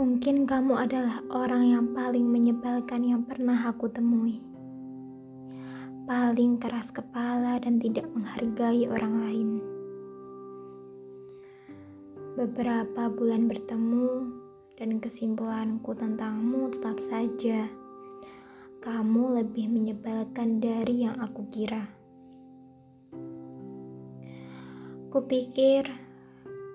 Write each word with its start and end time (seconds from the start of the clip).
Mungkin 0.00 0.48
kamu 0.48 0.80
adalah 0.80 1.20
orang 1.28 1.60
yang 1.76 1.86
paling 1.92 2.24
menyebalkan 2.24 3.04
yang 3.04 3.20
pernah 3.20 3.68
aku 3.68 3.84
temui. 3.92 4.40
Paling 6.08 6.56
keras 6.56 6.88
kepala 6.88 7.60
dan 7.60 7.76
tidak 7.76 8.08
menghargai 8.08 8.88
orang 8.88 9.14
lain. 9.20 9.48
Beberapa 12.32 13.12
bulan 13.12 13.44
bertemu 13.44 14.08
dan 14.80 15.04
kesimpulanku 15.04 15.92
tentangmu 15.92 16.72
tetap 16.72 16.96
saja. 16.96 17.68
Kamu 18.80 19.36
lebih 19.36 19.68
menyebalkan 19.68 20.64
dari 20.64 21.04
yang 21.04 21.20
aku 21.20 21.44
kira. 21.52 21.84
Kupikir 25.12 25.92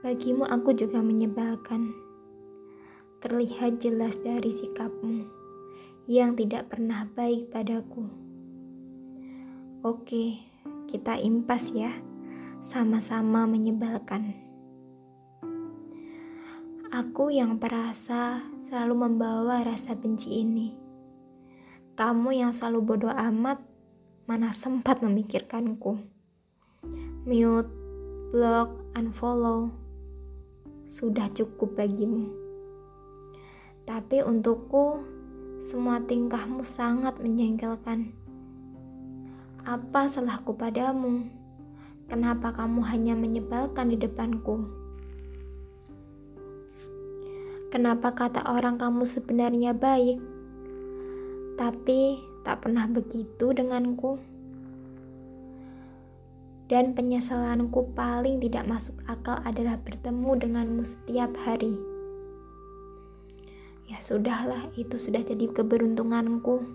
bagimu 0.06 0.46
aku 0.46 0.78
juga 0.78 1.02
menyebalkan 1.02 2.05
terlihat 3.24 3.80
jelas 3.80 4.20
dari 4.20 4.52
sikapmu 4.52 5.26
yang 6.06 6.38
tidak 6.38 6.70
pernah 6.70 7.10
baik 7.18 7.50
padaku. 7.50 8.06
Oke, 9.82 10.42
kita 10.86 11.18
impas 11.18 11.74
ya, 11.74 11.94
sama-sama 12.62 13.50
menyebalkan. 13.50 14.34
Aku 16.94 17.34
yang 17.34 17.58
perasa 17.58 18.46
selalu 18.70 19.10
membawa 19.10 19.66
rasa 19.66 19.98
benci 19.98 20.46
ini. 20.46 20.78
Kamu 21.98 22.32
yang 22.32 22.54
selalu 22.54 22.80
bodoh 22.86 23.14
amat, 23.14 23.60
mana 24.30 24.54
sempat 24.54 25.02
memikirkanku. 25.02 26.00
Mute, 27.26 27.74
block, 28.30 28.78
unfollow, 28.94 29.74
sudah 30.86 31.26
cukup 31.34 31.74
bagimu. 31.74 32.45
Tapi 33.86 34.26
untukku, 34.26 35.06
semua 35.62 36.02
tingkahmu 36.02 36.66
sangat 36.66 37.22
menjengkelkan. 37.22 38.18
Apa 39.62 40.10
salahku 40.10 40.58
padamu? 40.58 41.30
Kenapa 42.10 42.50
kamu 42.54 42.82
hanya 42.86 43.14
menyebalkan 43.14 43.94
di 43.94 43.98
depanku? 44.02 44.66
Kenapa 47.70 48.14
kata 48.18 48.46
orang 48.50 48.82
kamu 48.82 49.06
sebenarnya 49.06 49.78
baik, 49.78 50.18
tapi 51.54 52.22
tak 52.42 52.66
pernah 52.66 52.90
begitu 52.90 53.54
denganku? 53.54 54.18
Dan 56.66 56.98
penyesalanku 56.98 57.94
paling 57.94 58.42
tidak 58.42 58.66
masuk 58.66 58.98
akal 59.06 59.38
adalah 59.46 59.78
bertemu 59.78 60.32
denganmu 60.42 60.82
setiap 60.82 61.38
hari. 61.46 61.95
Ya 63.86 64.02
sudahlah, 64.02 64.74
itu 64.74 64.98
sudah 64.98 65.22
jadi 65.22 65.46
keberuntunganku. 65.46 66.66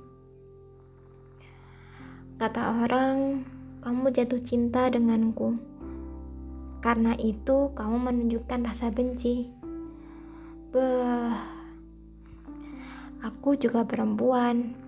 Kata 2.38 2.86
orang, 2.86 3.42
kamu 3.82 4.14
jatuh 4.14 4.38
cinta 4.40 4.86
denganku. 4.86 5.58
Karena 6.78 7.18
itu, 7.18 7.74
kamu 7.74 7.96
menunjukkan 7.98 8.62
rasa 8.62 8.94
benci. 8.94 9.50
Beh, 10.70 11.34
aku 13.26 13.58
juga 13.58 13.82
perempuan. 13.84 14.78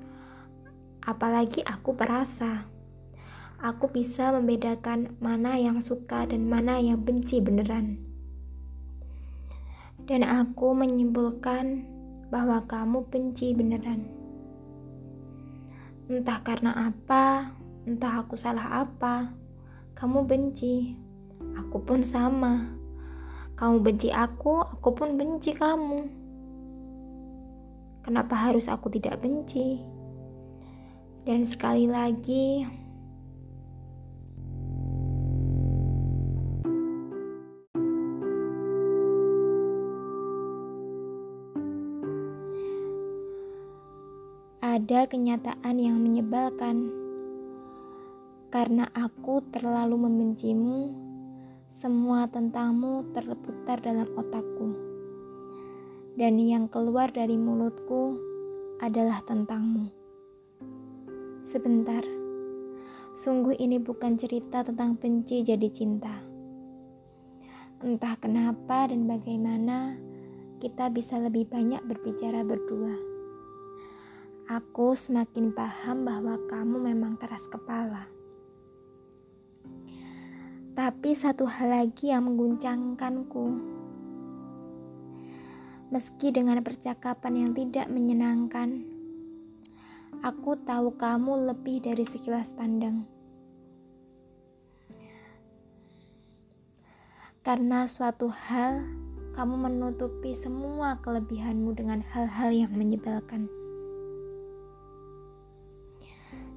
Apalagi 1.03 1.67
aku 1.67 1.99
perasa. 1.99 2.71
Aku 3.59 3.91
bisa 3.91 4.31
membedakan 4.31 5.19
mana 5.19 5.59
yang 5.59 5.83
suka 5.83 6.25
dan 6.25 6.47
mana 6.47 6.79
yang 6.79 7.03
benci 7.03 7.43
beneran. 7.43 7.99
Dan 10.09 10.25
aku 10.25 10.73
menyimpulkan 10.73 11.92
bahwa 12.33 12.65
kamu 12.65 13.05
benci 13.13 13.53
beneran. 13.53 14.09
Entah 16.09 16.41
karena 16.41 16.89
apa, 16.89 17.53
entah 17.85 18.25
aku 18.25 18.41
salah 18.41 18.89
apa, 18.89 19.37
kamu 19.93 20.25
benci. 20.25 20.97
Aku 21.61 21.85
pun 21.85 22.01
sama. 22.01 22.73
Kamu 23.53 23.85
benci 23.85 24.09
aku, 24.09 24.65
aku 24.65 24.97
pun 24.97 25.21
benci 25.21 25.53
kamu. 25.53 26.09
Kenapa 28.01 28.49
harus 28.49 28.65
aku 28.67 28.89
tidak 28.89 29.21
benci? 29.21 29.85
Dan 31.29 31.45
sekali 31.45 31.85
lagi, 31.85 32.67
ada 44.73 45.05
kenyataan 45.05 45.77
yang 45.77 46.01
menyebalkan. 46.01 46.89
Karena 48.49 48.89
aku 48.97 49.45
terlalu 49.53 50.09
membencimu, 50.09 50.89
semua 51.77 52.25
tentangmu 52.25 53.13
terputar 53.13 53.85
dalam 53.85 54.09
otakku. 54.17 54.73
Dan 56.17 56.41
yang 56.41 56.73
keluar 56.73 57.13
dari 57.13 57.37
mulutku 57.37 58.17
adalah 58.81 59.21
tentangmu. 59.29 59.93
Sebentar, 61.53 62.01
sungguh 63.21 63.61
ini 63.61 63.77
bukan 63.77 64.17
cerita 64.17 64.65
tentang 64.65 64.97
benci 64.97 65.45
jadi 65.45 65.69
cinta. 65.69 66.17
Entah 67.85 68.17
kenapa 68.17 68.89
dan 68.89 69.05
bagaimana 69.05 70.01
kita 70.65 70.89
bisa 70.89 71.21
lebih 71.21 71.45
banyak 71.53 71.85
berbicara 71.85 72.41
berdua. 72.41 73.12
Aku 74.51 74.99
semakin 74.99 75.55
paham 75.55 76.03
bahwa 76.03 76.35
kamu 76.51 76.91
memang 76.91 77.15
keras 77.15 77.47
kepala. 77.47 78.11
Tapi 80.75 81.15
satu 81.15 81.47
hal 81.47 81.71
lagi 81.71 82.11
yang 82.11 82.27
mengguncangkanku. 82.27 83.47
Meski 85.95 86.35
dengan 86.35 86.59
percakapan 86.67 87.39
yang 87.39 87.51
tidak 87.55 87.87
menyenangkan, 87.87 88.83
aku 90.27 90.59
tahu 90.59 90.99
kamu 90.99 91.55
lebih 91.55 91.87
dari 91.87 92.03
sekilas 92.03 92.51
pandang. 92.59 93.07
Karena 97.47 97.87
suatu 97.87 98.27
hal, 98.27 98.83
kamu 99.39 99.55
menutupi 99.71 100.35
semua 100.35 100.99
kelebihanmu 100.99 101.79
dengan 101.79 102.03
hal-hal 102.11 102.51
yang 102.51 102.73
menyebalkan. 102.75 103.62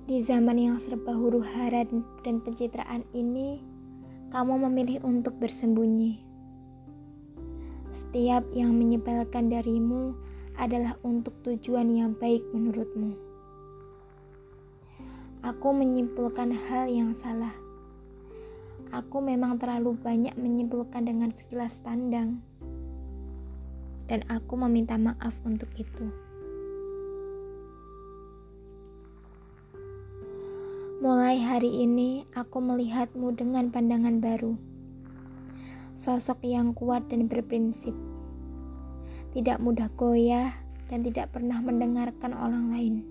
Di 0.06 0.22
zaman 0.22 0.62
yang 0.62 0.78
serba 0.78 1.18
huru 1.18 1.42
hara 1.42 1.82
dan 2.22 2.38
pencitraan 2.38 3.02
ini, 3.10 3.58
kamu 4.30 4.70
memilih 4.70 5.02
untuk 5.02 5.34
bersembunyi. 5.42 6.22
Setiap 7.90 8.46
yang 8.54 8.78
menyebalkan 8.78 9.50
darimu 9.50 10.14
adalah 10.62 10.94
untuk 11.02 11.34
tujuan 11.42 11.90
yang 11.90 12.14
baik 12.22 12.46
menurutmu. 12.54 13.18
Aku 15.42 15.74
menyimpulkan 15.74 16.54
hal 16.54 16.86
yang 16.86 17.18
salah. 17.18 17.58
Aku 18.94 19.26
memang 19.26 19.58
terlalu 19.58 19.98
banyak 19.98 20.38
menyimpulkan 20.38 21.02
dengan 21.02 21.34
sekilas 21.34 21.82
pandang, 21.82 22.46
dan 24.06 24.22
aku 24.30 24.54
meminta 24.54 25.02
maaf 25.02 25.34
untuk 25.50 25.74
itu. 25.82 26.25
Mulai 31.04 31.44
hari 31.44 31.84
ini, 31.84 32.24
aku 32.40 32.64
melihatmu 32.64 33.36
dengan 33.36 33.68
pandangan 33.68 34.24
baru. 34.24 34.56
Sosok 36.00 36.40
yang 36.48 36.72
kuat 36.72 37.12
dan 37.12 37.28
berprinsip, 37.28 37.92
tidak 39.36 39.60
mudah 39.60 39.92
goyah, 40.00 40.56
dan 40.88 41.04
tidak 41.04 41.36
pernah 41.36 41.60
mendengarkan 41.60 42.32
orang 42.32 42.72
lain. 42.72 43.04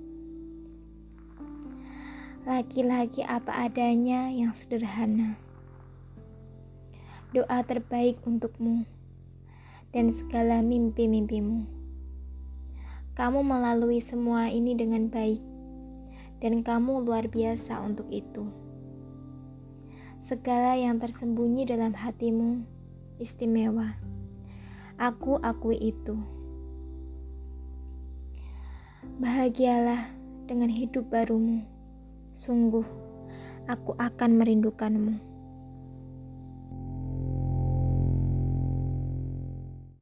Laki-laki 2.49 3.21
apa 3.21 3.53
adanya 3.69 4.33
yang 4.33 4.57
sederhana. 4.57 5.37
Doa 7.37 7.61
terbaik 7.69 8.17
untukmu 8.25 8.89
dan 9.93 10.09
segala 10.09 10.65
mimpi-mimpimu. 10.65 11.69
Kamu 13.13 13.45
melalui 13.45 14.01
semua 14.01 14.49
ini 14.49 14.73
dengan 14.73 15.13
baik 15.13 15.54
dan 16.44 16.61
kamu 16.61 17.08
luar 17.08 17.32
biasa 17.32 17.81
untuk 17.81 18.12
itu. 18.12 18.44
Segala 20.20 20.76
yang 20.76 21.00
tersembunyi 21.00 21.64
dalam 21.64 21.96
hatimu 21.96 22.61
istimewa. 23.17 23.96
Aku 25.00 25.41
akui 25.41 25.81
itu. 25.81 26.20
Bahagialah 29.25 30.12
dengan 30.44 30.69
hidup 30.69 31.08
barumu. 31.08 31.64
Sungguh, 32.37 32.85
aku 33.64 33.96
akan 33.96 34.37
merindukanmu. 34.37 35.34